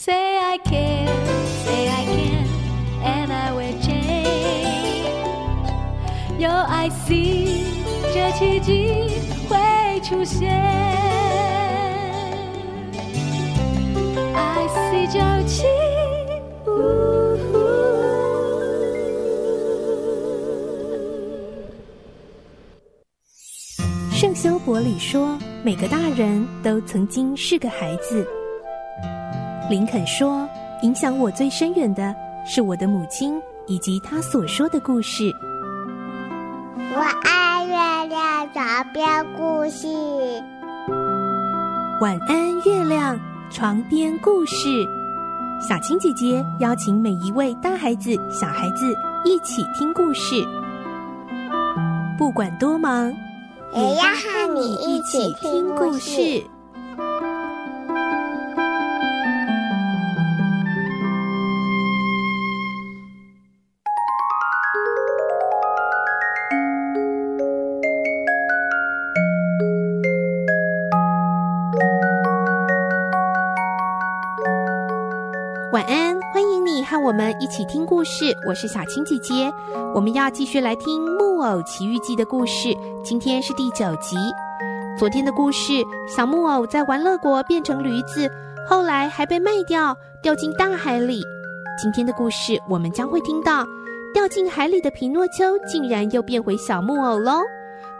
[0.00, 1.08] Say I can,
[1.64, 2.46] say I can,
[3.02, 5.18] and I will change.
[6.38, 7.64] Your I see，
[8.14, 9.10] 这奇迹
[9.48, 10.48] 会出现。
[14.36, 15.64] I see 九七。
[24.12, 28.24] 圣修伯里说：“每个大人都曾经是个孩子。”
[29.68, 30.48] 林肯说
[30.82, 32.14] ：“影响我最深远的
[32.46, 35.30] 是我的母亲以及她所说的故事。”
[36.96, 39.86] 我爱月亮床边故事。
[42.00, 43.20] 晚安，月亮
[43.50, 44.86] 床边故事。
[45.60, 48.94] 小青姐姐邀请每一位大孩子、小孩子
[49.24, 50.42] 一起听故事，
[52.16, 53.12] 不管多忙，
[53.74, 56.42] 也要和你一起听故事。
[76.98, 78.36] 和我们一起听故事。
[78.44, 79.48] 我是小青姐姐，
[79.94, 82.76] 我们要继续来听《木偶奇遇记》的故事。
[83.04, 84.16] 今天是第九集。
[84.98, 85.74] 昨天的故事，
[86.08, 88.28] 小木偶在玩乐国变成驴子，
[88.68, 91.22] 后来还被卖掉，掉进大海里。
[91.80, 93.64] 今天的故事，我们将会听到
[94.12, 97.42] 掉进海里的皮诺丘竟然又变回小木偶喽。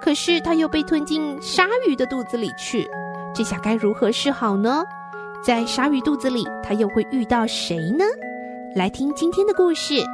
[0.01, 2.85] 可是他又被吞进鲨鱼的肚子里去，
[3.33, 4.83] 这下该如何是好呢？
[5.41, 8.05] 在鲨鱼肚子里，他又会遇到谁呢？
[8.75, 9.95] 来听今天的故事，《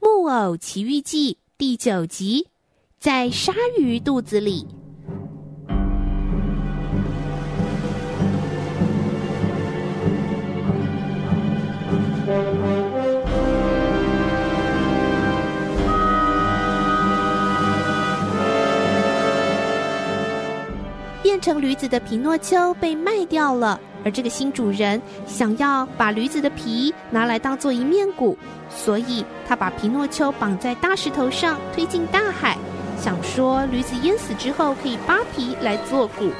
[0.00, 2.48] 木偶奇遇记》第九集，
[2.98, 4.79] 在鲨鱼肚子里。
[21.40, 28.36] 变成驴子的皮诺丘被卖掉了，而这个新主人想要把驴子的皮拿来当做一面鼓，
[28.68, 32.58] 所以他把皮诺丘绑在大石头上推进大海，
[32.98, 36.30] 想说驴子淹死之后可以扒皮来做鼓。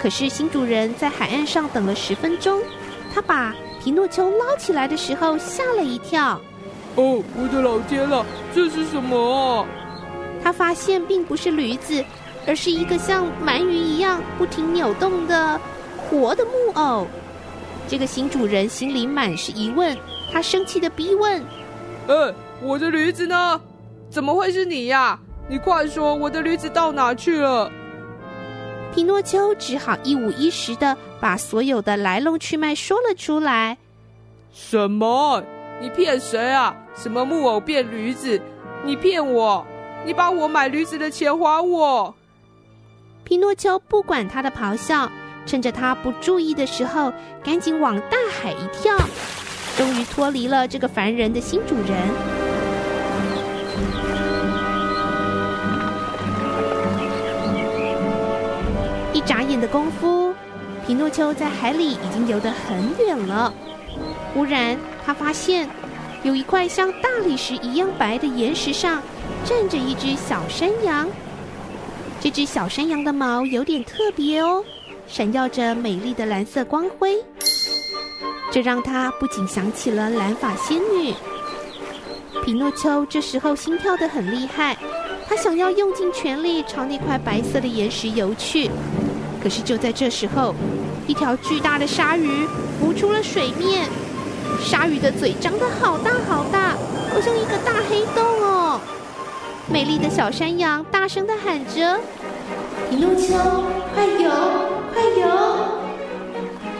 [0.00, 2.58] 可是新主人在海岸上等了十分钟，
[3.14, 3.54] 他把
[3.84, 6.40] 皮诺丘捞起来的时候吓了一跳。
[6.94, 9.66] 哦，我的老天了，这是什么啊？
[10.42, 12.02] 他发现并不是驴子。
[12.46, 15.60] 而是一个像鳗鱼一样不停扭动的
[15.96, 17.06] 活的木偶。
[17.86, 19.96] 这个新主人心里满是疑问，
[20.32, 21.42] 他生气的逼问
[22.06, 23.60] ：“呃，我的驴子呢？
[24.10, 25.18] 怎么会是你呀？
[25.48, 27.70] 你快说，我的驴子到哪去了？”
[28.94, 33.76] 皮诺丘只好一五一十的把所有的来龙去脉说了出来。
[34.52, 35.42] 什么？
[35.80, 36.74] 你骗谁啊？
[36.96, 38.40] 什么木偶变驴子？
[38.84, 39.64] 你骗我！
[40.04, 42.14] 你把我买驴子的钱还我！
[43.28, 45.06] 皮诺丘不管他的咆哮，
[45.44, 47.12] 趁着他不注意的时候，
[47.44, 48.96] 赶紧往大海一跳，
[49.76, 51.94] 终于脱离了这个烦人的新主人。
[59.12, 60.32] 一眨眼的功夫，
[60.86, 63.52] 皮诺丘在海里已经游得很远了。
[64.32, 64.74] 忽然，
[65.04, 65.68] 他发现
[66.22, 69.02] 有一块像大理石一样白的岩石上，
[69.44, 71.06] 站着一只小山羊。
[72.20, 74.64] 这只小山羊的毛有点特别哦，
[75.06, 77.16] 闪耀着美丽的蓝色光辉，
[78.50, 81.14] 这让他不禁想起了蓝发仙女。
[82.44, 84.76] 皮诺丘这时候心跳得很厉害，
[85.28, 88.68] 他想要用尽全力朝那块白色的岩石游去。
[89.40, 90.52] 可是就在这时候，
[91.06, 92.46] 一条巨大的鲨鱼
[92.80, 93.88] 浮出了水面，
[94.60, 96.70] 鲨鱼的嘴张得好大好大，
[97.12, 98.57] 好像一个大黑洞哦。
[99.70, 102.00] 美丽的小山羊大声的喊着
[102.88, 103.34] ：“皮诺丘，
[103.94, 104.30] 快游，
[104.94, 105.28] 快游！”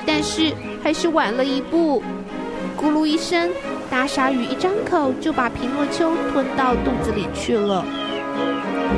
[0.06, 0.52] 但是
[0.82, 2.02] 还是晚了一步。
[2.80, 3.50] 咕噜一声，
[3.90, 7.84] 大鲨鱼一张口就把皮诺丘吞到肚子里去了。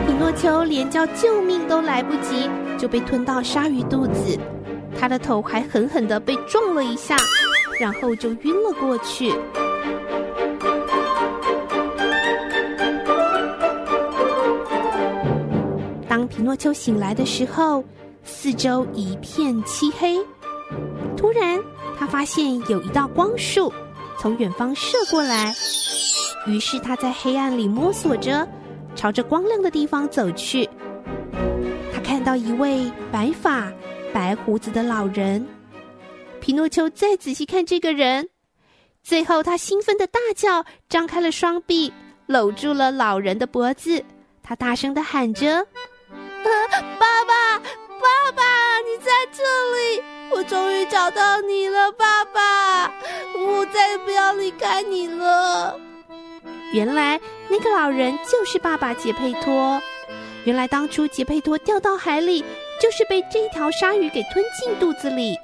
[0.07, 2.49] 皮诺丘连叫救命都来不及，
[2.79, 4.39] 就被吞到鲨鱼肚子。
[4.97, 7.17] 他的头还狠狠的被撞了一下，
[7.81, 9.35] 然后就晕了过去。
[16.51, 17.85] 诺丘醒来的时候，
[18.25, 20.19] 四周一片漆黑。
[21.17, 21.63] 突然，
[21.97, 23.73] 他发现有一道光束
[24.19, 25.55] 从远方射过来，
[26.49, 28.49] 于是他在黑暗里摸索着，
[28.97, 30.69] 朝着光亮的地方走去。
[31.95, 33.73] 他看到一位白发、
[34.13, 35.47] 白胡子的老人。
[36.41, 38.29] 皮诺丘再仔细看这个人，
[39.05, 41.93] 最后他兴奋地大叫，张开了双臂，
[42.27, 44.05] 搂住了老人的脖子。
[44.43, 45.65] 他大声地喊着：“，
[46.99, 48.43] 爸爸，爸爸，
[48.81, 49.43] 你在这
[49.77, 50.03] 里！
[50.33, 52.93] 我终于找到你了，爸爸！
[53.37, 55.79] 我再也不要离开你了。”
[56.73, 59.81] 原来那个老人就是爸爸杰佩托。
[60.45, 62.45] 原来当初杰佩托掉到海里，
[62.81, 65.37] 就是被这条鲨鱼给吞进肚子里。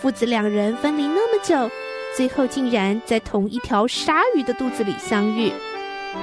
[0.00, 1.70] 父子两人分离那么久，
[2.16, 5.52] 最后竟然在同一条鲨鱼的肚子里相遇。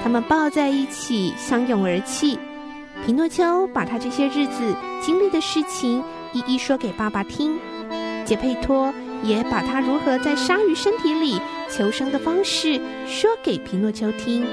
[0.03, 2.37] 他们抱在一起，相拥而泣。
[3.05, 6.03] 皮诺丘把他这些日子经历的事情
[6.33, 7.57] 一一说给爸爸听。
[8.25, 11.39] 杰佩托也把他如何在鲨鱼身体里
[11.69, 14.45] 求生的方式说给皮诺丘听。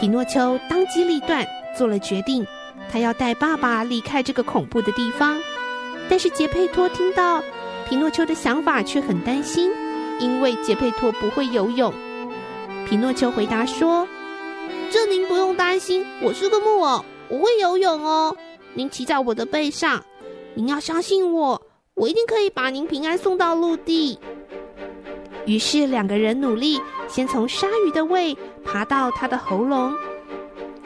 [0.00, 1.46] 皮诺丘当机立断
[1.78, 2.44] 做了决定，
[2.90, 5.38] 他要带爸爸离开这个恐怖的地方。
[6.08, 7.42] 但是杰佩托听到
[7.88, 9.70] 皮诺丘的想法却很担心，
[10.18, 11.94] 因为杰佩托不会游泳。
[12.86, 14.06] 皮诺丘回答说
[14.90, 18.36] ：“这您不用担心，我是个木偶，我会游泳哦。
[18.74, 20.04] 您骑在我的背上，
[20.54, 21.60] 您要相信我，
[21.94, 24.18] 我一定可以把您平安送到陆地。”
[25.46, 29.94] 于是两个人努力，先从鲨鱼的胃爬到它的喉咙，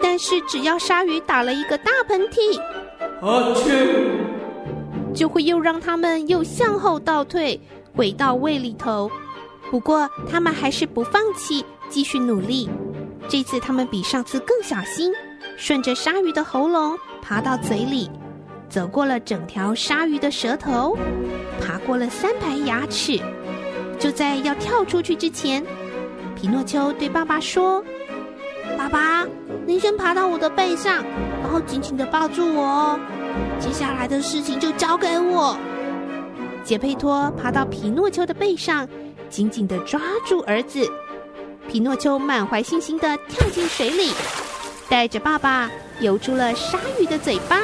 [0.00, 2.61] 但是只要鲨鱼打了一个大喷嚏，
[3.20, 3.70] 阿秋，
[5.14, 7.61] 就会又让他们又向后倒退，
[7.94, 9.11] 回到胃里头。
[9.70, 11.64] 不过他们还是不放弃。
[11.90, 12.69] 继续努力，
[13.31, 15.11] 这次他们比上次更小心，
[15.58, 18.08] 顺着鲨鱼的喉咙爬到嘴里，
[18.69, 20.96] 走过了整条鲨鱼的舌头，
[21.60, 23.20] 爬过了三排牙齿。
[23.99, 25.66] 就在要跳出去之前，
[26.37, 27.84] 皮诺丘对爸爸说
[28.78, 29.26] ：“爸爸，
[29.66, 31.05] 您先爬到我的背上，
[31.43, 33.00] 然后紧紧地抱住我哦。
[33.58, 35.58] 接下来的事情就交给我。”
[36.62, 38.88] 杰佩托爬到皮诺丘的背上，
[39.28, 40.88] 紧紧地抓住儿子。
[41.66, 44.12] 皮诺丘满怀信心地跳进水里，
[44.88, 45.70] 带着爸爸
[46.00, 47.61] 游出了鲨鱼的嘴巴。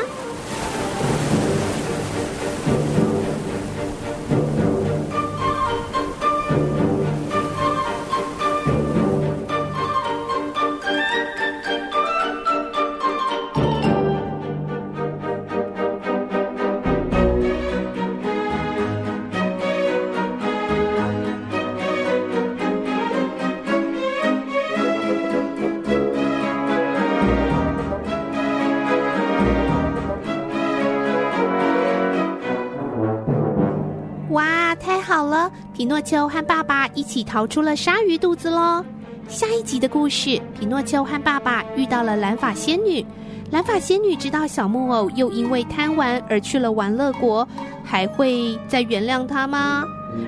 [34.31, 38.85] 哇，太好了，皮诺丘和爸爸一起逃出了鲨鱼肚子喽。
[39.29, 43.05] 下一集的故事，皮诺丘和爸爸遇到了蓝发仙女。
[43.51, 47.47] 蓝发仙女知道小木偶又因为贪玩而去了玩乐国，
[47.85, 49.85] 还会再原谅他吗？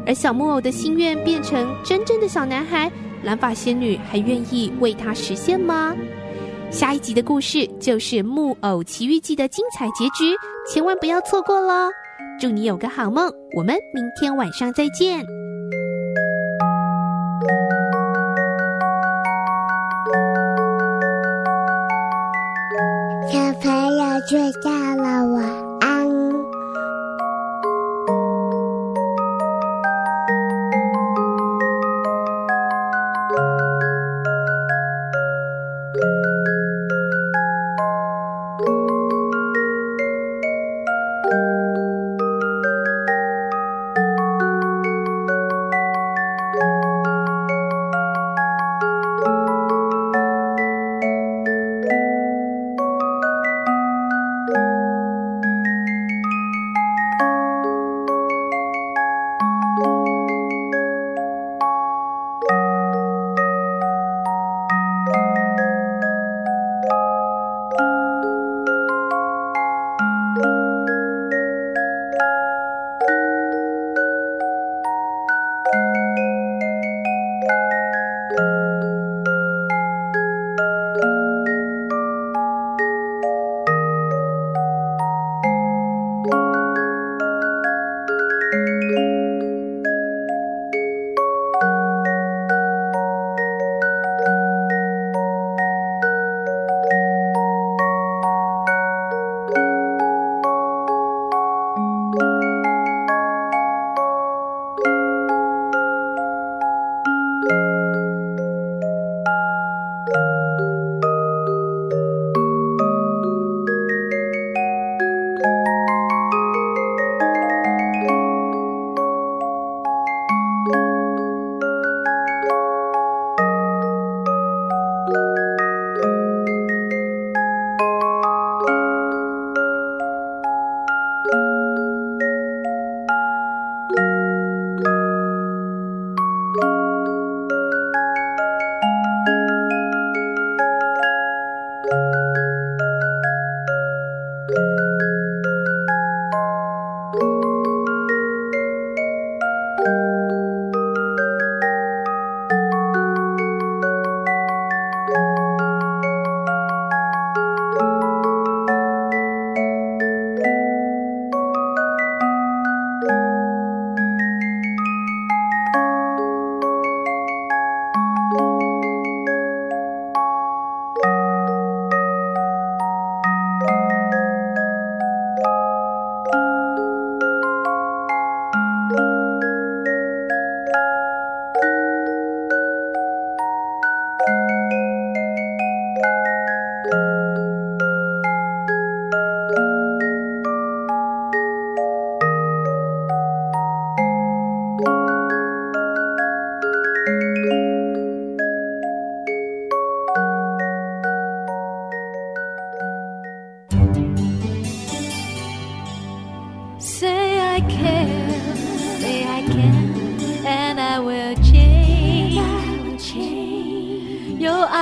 [0.06, 2.90] 而小木偶的心愿变成真正的小男孩，
[3.22, 5.94] 蓝发仙女还愿意为他实现吗？
[6.70, 10.36] 下一集的故事就是《木偶奇遇记》的精彩结局，
[10.70, 11.90] 千万不要错过喽！
[12.38, 15.24] 祝你有个好梦，我们明天晚上再见。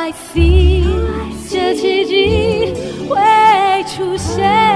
[0.04, 0.84] I see，
[1.50, 2.74] 这奇迹
[3.08, 4.73] 会出现。